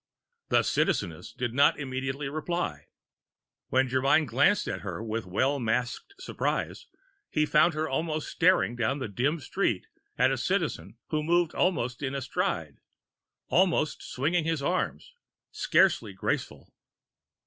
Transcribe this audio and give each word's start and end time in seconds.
The 0.49 0.63
Citizeness 0.63 1.31
did 1.31 1.53
not 1.53 1.79
immediately 1.79 2.27
reply. 2.27 2.87
When 3.67 3.87
Germyn 3.87 4.25
glanced 4.25 4.67
at 4.67 4.81
her 4.81 5.03
with 5.03 5.27
well 5.27 5.59
masked 5.59 6.15
surprise, 6.19 6.87
he 7.29 7.45
found 7.45 7.75
her 7.75 7.87
almost 7.87 8.27
staring 8.29 8.75
down 8.75 8.97
the 8.97 9.07
dim 9.07 9.39
street 9.39 9.85
at 10.17 10.31
a 10.31 10.39
Citizen 10.39 10.97
who 11.09 11.21
moved 11.21 11.53
almost 11.53 12.01
in 12.01 12.15
a 12.15 12.21
stride, 12.23 12.79
almost 13.49 14.01
swinging 14.01 14.43
his 14.45 14.63
arms. 14.63 15.13
Scarcely 15.51 16.13
graceful. 16.13 16.73